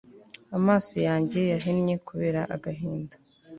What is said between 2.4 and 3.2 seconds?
agahinda